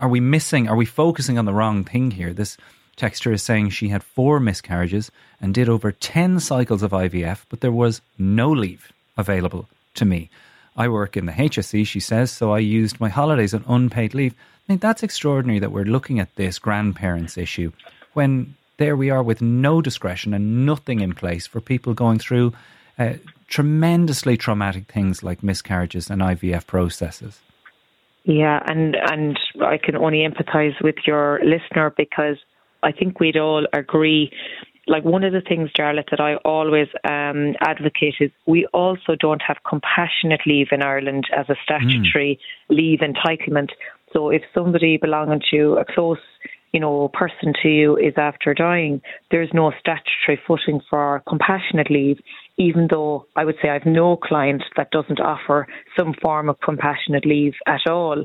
are 0.00 0.08
we 0.08 0.20
missing 0.20 0.68
are 0.68 0.76
we 0.76 0.84
focusing 0.86 1.38
on 1.38 1.44
the 1.44 1.54
wrong 1.54 1.84
thing 1.84 2.10
here? 2.10 2.32
This 2.32 2.56
Texter 2.96 3.32
is 3.32 3.42
saying 3.42 3.70
she 3.70 3.88
had 3.88 4.02
four 4.02 4.40
miscarriages 4.40 5.10
and 5.40 5.54
did 5.54 5.68
over 5.68 5.92
10 5.92 6.40
cycles 6.40 6.82
of 6.82 6.92
IVF, 6.92 7.44
but 7.48 7.60
there 7.60 7.72
was 7.72 8.00
no 8.18 8.50
leave 8.50 8.92
available 9.16 9.68
to 9.94 10.04
me. 10.04 10.30
I 10.76 10.88
work 10.88 11.16
in 11.16 11.26
the 11.26 11.32
HSE, 11.32 11.86
she 11.86 12.00
says, 12.00 12.30
so 12.30 12.52
I 12.52 12.58
used 12.58 13.00
my 13.00 13.08
holidays 13.08 13.54
on 13.54 13.64
unpaid 13.68 14.14
leave. 14.14 14.34
I 14.34 14.66
think 14.66 14.80
that's 14.80 15.02
extraordinary 15.02 15.58
that 15.60 15.72
we're 15.72 15.84
looking 15.84 16.18
at 16.18 16.34
this 16.36 16.58
grandparents 16.58 17.38
issue 17.38 17.72
when 18.14 18.54
there 18.78 18.96
we 18.96 19.10
are 19.10 19.22
with 19.22 19.40
no 19.40 19.80
discretion 19.80 20.34
and 20.34 20.66
nothing 20.66 21.00
in 21.00 21.14
place 21.14 21.46
for 21.46 21.60
people 21.60 21.94
going 21.94 22.18
through 22.18 22.52
uh, 22.98 23.14
tremendously 23.48 24.36
traumatic 24.36 24.90
things 24.90 25.22
like 25.22 25.42
miscarriages 25.42 26.10
and 26.10 26.22
IVF 26.22 26.66
processes. 26.66 27.40
Yeah, 28.24 28.62
and 28.66 28.96
and 28.96 29.38
I 29.60 29.76
can 29.76 29.96
only 29.96 30.26
empathise 30.26 30.82
with 30.82 30.96
your 31.06 31.40
listener 31.44 31.92
because 31.94 32.38
I 32.84 32.92
think 32.92 33.20
we'd 33.20 33.36
all 33.36 33.66
agree. 33.72 34.30
Like 34.86 35.04
one 35.04 35.24
of 35.24 35.32
the 35.32 35.40
things, 35.40 35.70
Jarlath, 35.78 36.10
that 36.10 36.20
I 36.20 36.36
always 36.44 36.88
um, 37.04 37.54
advocate 37.60 38.16
is 38.20 38.30
we 38.46 38.66
also 38.74 39.16
don't 39.18 39.42
have 39.46 39.56
compassionate 39.68 40.42
leave 40.46 40.68
in 40.72 40.82
Ireland 40.82 41.24
as 41.36 41.46
a 41.48 41.56
statutory 41.64 42.38
mm. 42.70 42.76
leave 42.76 43.00
entitlement. 43.00 43.70
So 44.12 44.28
if 44.28 44.42
somebody 44.52 44.98
belonging 44.98 45.40
to 45.52 45.78
a 45.80 45.84
close 45.84 46.18
you 46.74 46.80
know, 46.80 47.08
person 47.14 47.52
to 47.62 47.68
you 47.68 47.96
is 47.96 48.14
after 48.16 48.52
dying, 48.52 49.00
there's 49.30 49.48
no 49.54 49.72
statutory 49.78 50.40
footing 50.44 50.80
for 50.90 51.22
compassionate 51.28 51.88
leave, 51.88 52.18
even 52.56 52.88
though 52.90 53.26
I 53.36 53.44
would 53.44 53.54
say 53.62 53.68
I've 53.68 53.86
no 53.86 54.16
client 54.16 54.64
that 54.76 54.90
doesn't 54.90 55.20
offer 55.20 55.68
some 55.96 56.14
form 56.20 56.48
of 56.48 56.58
compassionate 56.58 57.24
leave 57.24 57.52
at 57.68 57.88
all. 57.88 58.24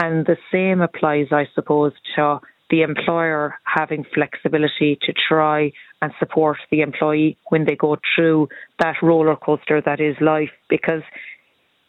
And 0.00 0.24
the 0.24 0.36
same 0.52 0.80
applies, 0.80 1.26
I 1.32 1.48
suppose, 1.52 1.92
to 2.14 2.38
the 2.70 2.82
employer 2.82 3.54
having 3.64 4.04
flexibility 4.14 4.98
to 5.02 5.12
try 5.28 5.72
and 6.02 6.12
support 6.18 6.56
the 6.70 6.80
employee 6.80 7.36
when 7.48 7.64
they 7.66 7.76
go 7.76 7.96
through 8.14 8.48
that 8.78 8.96
roller 9.02 9.36
coaster 9.36 9.82
that 9.84 10.00
is 10.00 10.16
life 10.20 10.50
because 10.68 11.02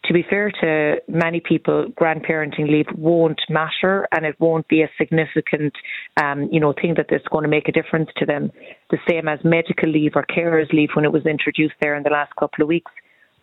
to 0.05 0.13
be 0.13 0.25
fair 0.27 0.51
to 0.51 0.95
many 1.07 1.39
people, 1.39 1.85
grandparenting 1.99 2.69
leave 2.69 2.87
won't 2.97 3.39
matter 3.49 4.07
and 4.11 4.25
it 4.25 4.35
won't 4.39 4.67
be 4.67 4.81
a 4.81 4.89
significant, 4.97 5.73
um, 6.21 6.49
you 6.51 6.59
know, 6.59 6.73
thing 6.73 6.95
that 6.97 7.05
that's 7.09 7.27
going 7.27 7.43
to 7.43 7.49
make 7.49 7.67
a 7.67 7.71
difference 7.71 8.09
to 8.17 8.25
them. 8.25 8.51
The 8.89 8.97
same 9.07 9.27
as 9.27 9.39
medical 9.43 9.89
leave 9.89 10.13
or 10.15 10.25
carers 10.25 10.73
leave 10.73 10.89
when 10.95 11.05
it 11.05 11.11
was 11.11 11.25
introduced 11.25 11.75
there 11.81 11.95
in 11.95 12.03
the 12.03 12.09
last 12.09 12.35
couple 12.35 12.63
of 12.63 12.67
weeks. 12.67 12.91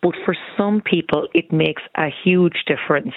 But 0.00 0.14
for 0.24 0.36
some 0.56 0.80
people, 0.80 1.26
it 1.34 1.52
makes 1.52 1.82
a 1.96 2.08
huge 2.24 2.64
difference. 2.66 3.14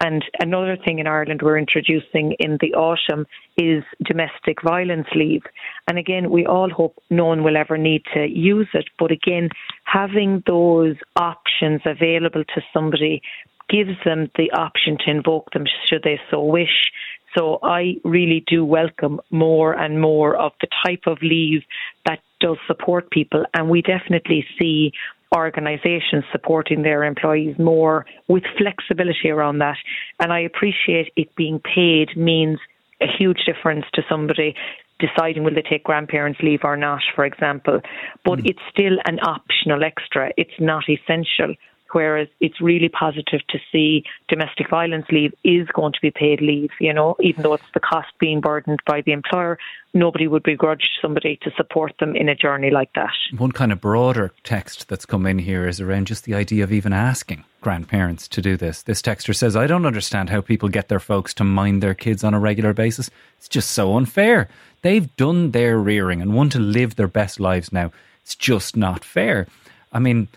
And 0.00 0.22
another 0.40 0.76
thing 0.76 0.98
in 0.98 1.06
Ireland 1.06 1.40
we're 1.42 1.58
introducing 1.58 2.32
in 2.38 2.58
the 2.60 2.74
autumn 2.74 3.26
is 3.56 3.82
domestic 4.04 4.62
violence 4.62 5.06
leave. 5.14 5.42
And 5.86 5.98
again, 5.98 6.30
we 6.30 6.44
all 6.44 6.68
hope 6.68 7.02
no 7.08 7.24
one 7.24 7.44
will 7.44 7.56
ever 7.56 7.78
need 7.78 8.02
to 8.14 8.26
use 8.26 8.68
it. 8.74 8.88
But 8.98 9.10
again, 9.10 9.48
having 9.84 10.42
those 10.46 10.96
options 11.16 11.80
available 11.86 12.44
to 12.44 12.62
somebody 12.74 13.22
gives 13.70 13.96
them 14.04 14.30
the 14.36 14.50
option 14.52 14.98
to 14.98 15.10
invoke 15.10 15.50
them 15.52 15.64
should 15.86 16.02
they 16.02 16.20
so 16.30 16.42
wish. 16.42 16.90
So 17.36 17.58
I 17.62 17.96
really 18.04 18.44
do 18.46 18.64
welcome 18.64 19.20
more 19.30 19.72
and 19.74 20.00
more 20.00 20.36
of 20.36 20.52
the 20.60 20.68
type 20.84 21.02
of 21.06 21.18
leave 21.22 21.62
that 22.06 22.20
does 22.40 22.56
support 22.66 23.10
people. 23.10 23.44
And 23.54 23.68
we 23.68 23.82
definitely 23.82 24.46
see 24.58 24.92
organisations 25.34 26.24
supporting 26.32 26.82
their 26.82 27.04
employees 27.04 27.58
more 27.58 28.06
with 28.28 28.44
flexibility 28.56 29.30
around 29.30 29.58
that. 29.58 29.76
And 30.20 30.32
I 30.32 30.40
appreciate 30.40 31.12
it 31.16 31.34
being 31.36 31.60
paid 31.60 32.16
means 32.16 32.58
a 33.00 33.06
huge 33.06 33.44
difference 33.46 33.84
to 33.94 34.02
somebody 34.08 34.54
deciding 34.98 35.44
will 35.44 35.54
they 35.54 35.62
take 35.62 35.84
grandparents 35.84 36.40
leave 36.42 36.60
or 36.64 36.76
not, 36.76 37.00
for 37.14 37.24
example. 37.24 37.80
But 38.24 38.40
mm. 38.40 38.50
it's 38.50 38.62
still 38.70 38.98
an 39.06 39.20
optional 39.20 39.84
extra. 39.84 40.32
It's 40.36 40.58
not 40.58 40.84
essential 40.88 41.54
whereas 41.92 42.28
it's 42.40 42.60
really 42.60 42.88
positive 42.88 43.40
to 43.48 43.58
see 43.72 44.04
domestic 44.28 44.68
violence 44.68 45.06
leave 45.10 45.32
is 45.44 45.66
going 45.68 45.92
to 45.92 46.00
be 46.00 46.10
paid 46.10 46.40
leave, 46.40 46.70
you 46.80 46.92
know, 46.92 47.16
even 47.20 47.42
though 47.42 47.54
it's 47.54 47.64
the 47.74 47.80
cost 47.80 48.08
being 48.18 48.40
burdened 48.40 48.80
by 48.86 49.00
the 49.00 49.12
employer, 49.12 49.58
nobody 49.94 50.26
would 50.26 50.42
begrudge 50.42 50.88
somebody 51.00 51.38
to 51.42 51.50
support 51.56 51.92
them 51.98 52.14
in 52.14 52.28
a 52.28 52.34
journey 52.34 52.70
like 52.70 52.92
that. 52.94 53.12
One 53.36 53.52
kind 53.52 53.72
of 53.72 53.80
broader 53.80 54.32
text 54.44 54.88
that's 54.88 55.06
come 55.06 55.26
in 55.26 55.38
here 55.38 55.66
is 55.66 55.80
around 55.80 56.06
just 56.06 56.24
the 56.24 56.34
idea 56.34 56.64
of 56.64 56.72
even 56.72 56.92
asking 56.92 57.44
grandparents 57.60 58.28
to 58.28 58.42
do 58.42 58.56
this. 58.56 58.82
This 58.82 59.02
texter 59.02 59.34
says, 59.34 59.56
I 59.56 59.66
don't 59.66 59.86
understand 59.86 60.30
how 60.30 60.40
people 60.40 60.68
get 60.68 60.88
their 60.88 61.00
folks 61.00 61.34
to 61.34 61.44
mind 61.44 61.82
their 61.82 61.94
kids 61.94 62.22
on 62.22 62.34
a 62.34 62.40
regular 62.40 62.72
basis. 62.72 63.10
It's 63.38 63.48
just 63.48 63.70
so 63.70 63.96
unfair. 63.96 64.48
They've 64.82 65.14
done 65.16 65.50
their 65.50 65.78
rearing 65.78 66.22
and 66.22 66.34
want 66.34 66.52
to 66.52 66.60
live 66.60 66.96
their 66.96 67.08
best 67.08 67.40
lives 67.40 67.72
now. 67.72 67.90
It's 68.22 68.34
just 68.34 68.76
not 68.76 69.04
fair. 69.04 69.46
I 69.92 69.98
mean, 69.98 70.28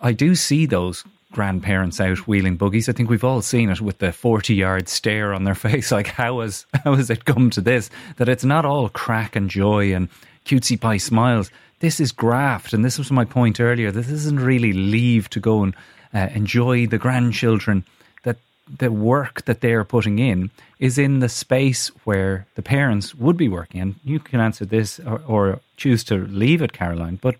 I 0.00 0.12
do 0.12 0.34
see 0.34 0.66
those 0.66 1.04
grandparents 1.32 2.00
out 2.00 2.26
wheeling 2.26 2.56
buggies. 2.56 2.88
I 2.88 2.92
think 2.92 3.08
we've 3.08 3.24
all 3.24 3.42
seen 3.42 3.70
it 3.70 3.80
with 3.80 3.98
the 3.98 4.12
40 4.12 4.54
yard 4.54 4.88
stare 4.88 5.32
on 5.32 5.44
their 5.44 5.54
face. 5.66 5.92
Like, 5.92 6.08
how 6.08 6.40
has, 6.40 6.66
how 6.84 6.94
has 6.94 7.10
it 7.10 7.24
come 7.24 7.50
to 7.50 7.60
this? 7.60 7.90
That 8.16 8.28
it's 8.28 8.44
not 8.44 8.64
all 8.64 8.88
crack 8.88 9.36
and 9.36 9.48
joy 9.48 9.94
and 9.94 10.08
cutesy 10.44 10.80
pie 10.80 10.96
smiles. 10.96 11.50
This 11.80 12.00
is 12.00 12.12
graft. 12.12 12.72
And 12.72 12.84
this 12.84 12.98
was 12.98 13.10
my 13.10 13.24
point 13.24 13.60
earlier. 13.60 13.90
This 13.90 14.10
isn't 14.10 14.40
really 14.40 14.72
leave 14.72 15.30
to 15.30 15.40
go 15.40 15.62
and 15.62 15.74
uh, 16.12 16.28
enjoy 16.34 16.86
the 16.86 16.98
grandchildren. 16.98 17.84
That 18.24 18.36
the 18.78 18.92
work 18.92 19.44
that 19.44 19.60
they're 19.60 19.84
putting 19.84 20.18
in 20.18 20.50
is 20.78 20.98
in 20.98 21.20
the 21.20 21.28
space 21.28 21.88
where 22.04 22.46
the 22.54 22.62
parents 22.62 23.14
would 23.14 23.36
be 23.36 23.48
working. 23.48 23.80
And 23.80 23.94
you 24.04 24.18
can 24.18 24.40
answer 24.40 24.64
this 24.64 25.00
or, 25.00 25.22
or 25.26 25.60
choose 25.76 26.04
to 26.04 26.26
leave 26.26 26.60
it, 26.60 26.72
Caroline. 26.72 27.18
But 27.22 27.36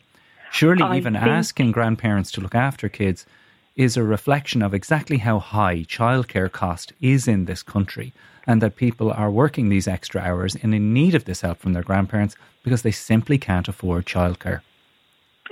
Surely, 0.50 0.82
I 0.82 0.96
even 0.96 1.16
asking 1.16 1.72
grandparents 1.72 2.30
to 2.32 2.40
look 2.40 2.54
after 2.54 2.88
kids 2.88 3.26
is 3.76 3.96
a 3.96 4.02
reflection 4.02 4.62
of 4.62 4.74
exactly 4.74 5.18
how 5.18 5.38
high 5.38 5.78
childcare 5.78 6.50
cost 6.50 6.92
is 7.00 7.28
in 7.28 7.44
this 7.44 7.62
country 7.62 8.12
and 8.46 8.60
that 8.60 8.76
people 8.76 9.12
are 9.12 9.30
working 9.30 9.68
these 9.68 9.86
extra 9.86 10.20
hours 10.20 10.56
and 10.56 10.74
in 10.74 10.92
need 10.92 11.14
of 11.14 11.24
this 11.24 11.40
help 11.42 11.58
from 11.58 11.72
their 11.72 11.82
grandparents 11.82 12.36
because 12.62 12.82
they 12.82 12.90
simply 12.90 13.38
can't 13.38 13.68
afford 13.68 14.06
childcare. 14.06 14.60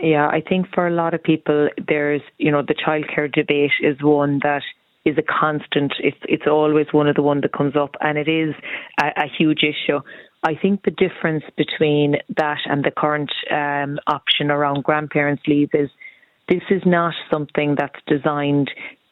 Yeah, 0.00 0.28
I 0.28 0.40
think 0.40 0.66
for 0.74 0.86
a 0.86 0.90
lot 0.90 1.14
of 1.14 1.22
people, 1.22 1.68
there's, 1.86 2.22
you 2.38 2.50
know, 2.50 2.62
the 2.62 2.74
childcare 2.74 3.32
debate 3.32 3.72
is 3.82 3.96
one 4.02 4.40
that 4.42 4.62
is 5.04 5.16
a 5.18 5.22
constant. 5.22 5.94
It's 5.98 6.18
it's 6.28 6.46
always 6.46 6.86
one 6.92 7.08
of 7.08 7.16
the 7.16 7.22
one 7.22 7.40
that 7.40 7.52
comes 7.52 7.74
up, 7.76 7.94
and 8.00 8.18
it 8.18 8.28
is 8.28 8.54
a, 9.00 9.06
a 9.16 9.26
huge 9.26 9.62
issue. 9.62 10.00
I 10.44 10.54
think 10.54 10.82
the 10.84 10.92
difference 10.92 11.44
between 11.56 12.16
that 12.36 12.58
and 12.66 12.84
the 12.84 12.92
current 12.92 13.30
um, 13.50 13.98
option 14.06 14.50
around 14.50 14.84
grandparents' 14.84 15.42
leave 15.46 15.70
is 15.74 15.90
this 16.48 16.62
is 16.70 16.82
not 16.86 17.14
something 17.30 17.74
that's 17.76 17.98
designed 18.06 18.70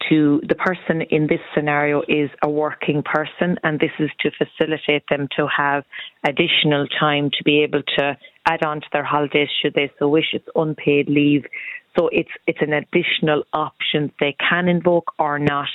to 0.09 0.41
the 0.49 0.55
person 0.55 1.03
in 1.03 1.27
this 1.27 1.41
scenario 1.55 2.03
is 2.09 2.31
a 2.43 2.49
working 2.49 3.03
person, 3.03 3.59
and 3.63 3.81
this 3.81 3.91
is 3.99 4.11
to 4.21 4.31
facilitate 4.31 5.03
them 5.11 5.29
to 5.37 5.49
have 5.49 5.85
additional 6.25 6.87
time 7.01 7.31
to 7.31 7.45
be 7.45 7.63
able 7.63 7.83
to 7.99 8.17
add 8.47 8.65
on 8.65 8.81
to 8.81 8.87
their 8.93 9.05
holidays 9.05 9.49
should 9.61 9.75
they 9.75 9.91
so 9.99 10.09
wish. 10.09 10.27
It's 10.33 10.49
unpaid 10.55 11.09
leave. 11.09 11.45
So 11.99 12.09
it's 12.13 12.31
it's 12.47 12.61
an 12.61 12.73
additional 12.73 13.45
option 13.53 14.13
they 14.21 14.37
can 14.49 14.69
invoke 14.69 15.13
or 15.19 15.39
not. 15.39 15.69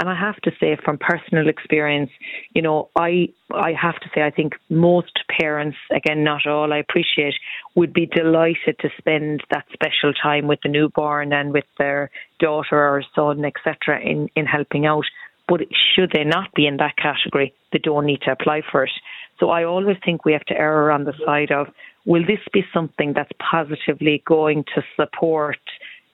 And 0.00 0.08
I 0.08 0.14
have 0.14 0.36
to 0.44 0.50
say, 0.58 0.78
from 0.82 0.96
personal 0.96 1.46
experience, 1.46 2.10
you 2.54 2.62
know, 2.62 2.88
I 2.96 3.28
I 3.52 3.74
have 3.74 3.96
to 4.00 4.08
say, 4.14 4.22
I 4.22 4.30
think 4.30 4.54
most 4.70 5.12
parents, 5.38 5.76
again, 5.90 6.24
not 6.24 6.46
all, 6.46 6.72
I 6.72 6.78
appreciate, 6.78 7.34
would 7.74 7.92
be 7.92 8.06
delighted 8.06 8.78
to 8.80 8.88
spend 8.96 9.42
that 9.50 9.66
special 9.74 10.14
time 10.14 10.46
with 10.46 10.60
the 10.62 10.70
newborn 10.70 11.34
and 11.34 11.52
with 11.52 11.66
their 11.76 12.10
daughter 12.38 12.78
or 12.78 13.02
son, 13.14 13.44
etc., 13.44 14.00
in 14.00 14.30
in 14.36 14.46
helping 14.46 14.86
out. 14.86 15.04
But 15.46 15.60
should 15.92 16.12
they 16.12 16.24
not 16.24 16.54
be 16.54 16.66
in 16.66 16.78
that 16.78 16.96
category, 16.96 17.52
they 17.70 17.80
don't 17.80 18.06
need 18.06 18.22
to 18.22 18.32
apply 18.32 18.62
for 18.72 18.84
it. 18.84 18.96
So 19.38 19.50
I 19.50 19.64
always 19.64 19.98
think 20.02 20.24
we 20.24 20.32
have 20.32 20.46
to 20.46 20.56
err 20.56 20.90
on 20.92 21.04
the 21.04 21.14
side 21.26 21.52
of 21.52 21.66
will 22.06 22.24
this 22.24 22.44
be 22.54 22.64
something 22.72 23.12
that's 23.12 23.32
positively 23.38 24.22
going 24.24 24.64
to 24.74 24.82
support 24.96 25.58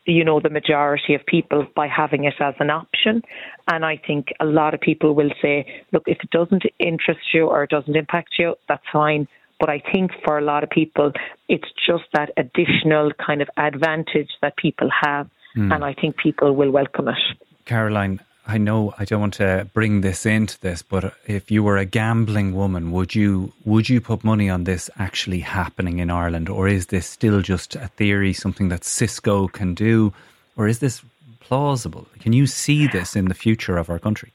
you 0.06 0.24
know, 0.24 0.40
the 0.40 0.50
majority 0.50 1.14
of 1.14 1.26
people 1.26 1.66
by 1.74 1.88
having 1.88 2.24
it 2.24 2.34
as 2.40 2.54
an 2.60 2.70
option. 2.70 3.22
And 3.68 3.84
I 3.84 4.00
think 4.06 4.28
a 4.40 4.44
lot 4.44 4.72
of 4.72 4.80
people 4.80 5.14
will 5.14 5.30
say, 5.42 5.66
look, 5.92 6.04
if 6.06 6.18
it 6.22 6.30
doesn't 6.30 6.62
interest 6.78 7.20
you 7.34 7.46
or 7.46 7.64
it 7.64 7.70
doesn't 7.70 7.96
impact 7.96 8.34
you, 8.38 8.54
that's 8.68 8.84
fine. 8.92 9.26
But 9.58 9.70
I 9.70 9.82
think 9.92 10.12
for 10.24 10.38
a 10.38 10.42
lot 10.42 10.62
of 10.62 10.70
people, 10.70 11.12
it's 11.48 11.68
just 11.86 12.04
that 12.12 12.30
additional 12.36 13.10
kind 13.26 13.42
of 13.42 13.48
advantage 13.56 14.30
that 14.42 14.56
people 14.56 14.90
have. 15.02 15.28
Mm. 15.56 15.74
And 15.74 15.84
I 15.84 15.94
think 15.94 16.16
people 16.18 16.54
will 16.54 16.70
welcome 16.70 17.08
it. 17.08 17.16
Caroline, 17.64 18.20
I 18.46 18.58
know 18.58 18.94
I 18.98 19.04
don't 19.04 19.20
want 19.20 19.34
to 19.34 19.68
bring 19.74 20.02
this 20.02 20.24
into 20.24 20.58
this, 20.60 20.82
but 20.82 21.14
if 21.26 21.50
you 21.50 21.64
were 21.64 21.78
a 21.78 21.84
gambling 21.84 22.54
woman, 22.54 22.92
would 22.92 23.14
you 23.14 23.52
would 23.64 23.88
you 23.88 24.00
put 24.00 24.22
money 24.22 24.48
on 24.48 24.64
this 24.64 24.88
actually 24.98 25.40
happening 25.40 25.98
in 25.98 26.10
Ireland, 26.10 26.48
or 26.48 26.68
is 26.68 26.86
this 26.86 27.06
still 27.06 27.40
just 27.42 27.74
a 27.74 27.88
theory, 27.88 28.32
something 28.32 28.68
that 28.68 28.84
Cisco 28.84 29.48
can 29.48 29.74
do, 29.74 30.12
or 30.56 30.68
is 30.68 30.78
this 30.78 31.02
plausible? 31.40 32.06
Can 32.20 32.32
you 32.32 32.46
see 32.46 32.86
this 32.86 33.16
in 33.16 33.26
the 33.26 33.34
future 33.34 33.76
of 33.78 33.90
our 33.90 33.98
country? 33.98 34.32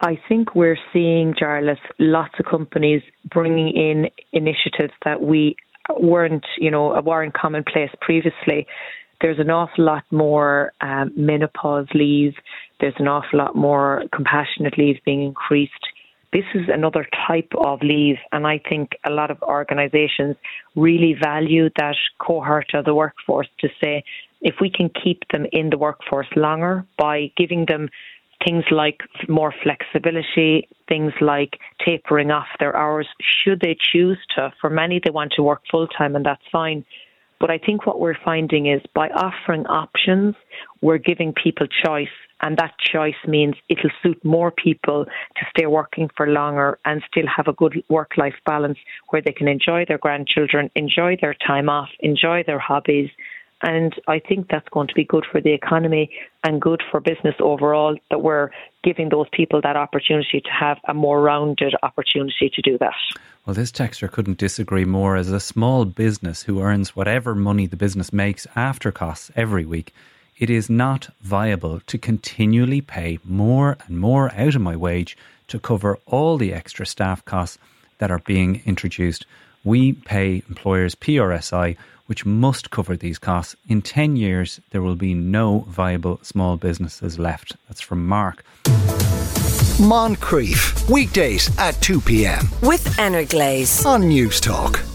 I 0.00 0.20
think 0.28 0.54
we're 0.54 0.78
seeing, 0.92 1.34
Jarlath, 1.34 1.78
lots 1.98 2.34
of 2.38 2.46
companies 2.46 3.02
bringing 3.32 3.68
in 3.68 4.10
initiatives 4.32 4.92
that 5.04 5.22
we 5.22 5.56
weren't, 5.98 6.44
you 6.58 6.70
know, 6.70 7.00
weren't 7.00 7.34
commonplace 7.34 7.90
previously. 8.00 8.66
There's 9.24 9.38
an 9.38 9.48
awful 9.48 9.86
lot 9.86 10.04
more 10.10 10.74
um, 10.82 11.10
menopause 11.16 11.86
leave 11.94 12.34
there's 12.80 12.94
an 12.98 13.08
awful 13.08 13.38
lot 13.38 13.56
more 13.56 14.04
compassionate 14.12 14.76
leave 14.76 14.98
being 15.04 15.22
increased. 15.22 15.72
This 16.34 16.44
is 16.54 16.68
another 16.68 17.06
type 17.26 17.50
of 17.56 17.80
leave, 17.82 18.16
and 18.30 18.46
I 18.46 18.60
think 18.68 18.90
a 19.06 19.10
lot 19.10 19.30
of 19.30 19.40
organisations 19.42 20.36
really 20.76 21.14
value 21.18 21.70
that 21.78 21.94
cohort 22.18 22.74
of 22.74 22.84
the 22.84 22.94
workforce 22.94 23.48
to 23.60 23.68
say 23.82 24.02
if 24.42 24.56
we 24.60 24.68
can 24.68 24.90
keep 25.02 25.22
them 25.32 25.46
in 25.52 25.70
the 25.70 25.78
workforce 25.78 26.26
longer 26.36 26.84
by 26.98 27.30
giving 27.38 27.64
them 27.66 27.88
things 28.44 28.64
like 28.70 29.00
more 29.28 29.54
flexibility, 29.62 30.68
things 30.88 31.12
like 31.22 31.58
tapering 31.86 32.30
off 32.30 32.48
their 32.60 32.76
hours, 32.76 33.08
should 33.22 33.60
they 33.60 33.78
choose 33.92 34.18
to. 34.36 34.52
For 34.60 34.68
many, 34.68 35.00
they 35.02 35.10
want 35.10 35.32
to 35.36 35.42
work 35.42 35.62
full 35.70 35.86
time, 35.86 36.16
and 36.16 36.26
that's 36.26 36.42
fine. 36.52 36.84
But 37.44 37.50
I 37.50 37.58
think 37.58 37.84
what 37.84 38.00
we're 38.00 38.16
finding 38.24 38.68
is 38.68 38.80
by 38.94 39.10
offering 39.10 39.66
options, 39.66 40.34
we're 40.80 40.96
giving 40.96 41.34
people 41.34 41.66
choice. 41.66 42.08
And 42.40 42.56
that 42.56 42.72
choice 42.78 43.20
means 43.26 43.54
it'll 43.68 43.90
suit 44.02 44.24
more 44.24 44.50
people 44.50 45.04
to 45.04 45.46
stay 45.50 45.66
working 45.66 46.08
for 46.16 46.26
longer 46.26 46.78
and 46.86 47.02
still 47.06 47.26
have 47.26 47.46
a 47.46 47.52
good 47.52 47.84
work 47.90 48.12
life 48.16 48.36
balance 48.46 48.78
where 49.10 49.20
they 49.20 49.32
can 49.32 49.46
enjoy 49.46 49.84
their 49.86 49.98
grandchildren, 49.98 50.70
enjoy 50.74 51.18
their 51.20 51.34
time 51.34 51.68
off, 51.68 51.90
enjoy 52.00 52.44
their 52.46 52.58
hobbies, 52.58 53.10
and 53.62 53.94
I 54.08 54.18
think 54.18 54.48
that's 54.48 54.68
going 54.68 54.88
to 54.88 54.94
be 54.94 55.04
good 55.04 55.24
for 55.30 55.40
the 55.40 55.52
economy 55.52 56.10
and 56.42 56.60
good 56.60 56.82
for 56.90 57.00
business 57.00 57.34
overall 57.40 57.96
that 58.10 58.22
we're 58.22 58.50
giving 58.82 59.08
those 59.08 59.26
people 59.32 59.60
that 59.62 59.76
opportunity 59.76 60.40
to 60.40 60.50
have 60.50 60.78
a 60.86 60.94
more 60.94 61.22
rounded 61.22 61.74
opportunity 61.82 62.50
to 62.54 62.62
do 62.62 62.76
that. 62.78 62.94
Well, 63.46 63.54
this 63.54 63.72
texter 63.72 64.10
couldn't 64.10 64.38
disagree 64.38 64.84
more. 64.84 65.16
As 65.16 65.30
a 65.30 65.40
small 65.40 65.84
business 65.84 66.42
who 66.42 66.60
earns 66.60 66.96
whatever 66.96 67.34
money 67.34 67.66
the 67.66 67.76
business 67.76 68.12
makes 68.12 68.46
after 68.56 68.90
costs 68.90 69.30
every 69.36 69.64
week, 69.64 69.94
it 70.38 70.50
is 70.50 70.68
not 70.68 71.08
viable 71.20 71.80
to 71.80 71.98
continually 71.98 72.80
pay 72.80 73.18
more 73.24 73.76
and 73.86 73.98
more 74.00 74.32
out 74.34 74.54
of 74.54 74.60
my 74.60 74.74
wage 74.76 75.16
to 75.48 75.58
cover 75.58 75.98
all 76.06 76.36
the 76.36 76.52
extra 76.52 76.84
staff 76.84 77.24
costs 77.24 77.58
that 77.98 78.10
are 78.10 78.18
being 78.20 78.62
introduced. 78.66 79.26
We 79.64 79.94
pay 79.94 80.42
employers 80.48 80.94
PRSI 80.94 81.76
which 82.06 82.26
must 82.26 82.70
cover 82.70 82.96
these 82.96 83.18
costs. 83.18 83.56
In 83.68 83.82
10 83.82 84.16
years, 84.16 84.60
there 84.70 84.82
will 84.82 84.96
be 84.96 85.14
no 85.14 85.60
viable 85.68 86.18
small 86.22 86.56
businesses 86.56 87.18
left. 87.18 87.56
That's 87.68 87.80
from 87.80 88.06
Mark. 88.06 88.44
Moncrieff, 89.78 90.88
weekdays 90.88 91.50
at 91.58 91.80
2 91.80 92.00
p.m. 92.00 92.48
With 92.62 92.96
Glaze 93.28 93.84
on 93.84 94.02
Newstalk. 94.02 94.93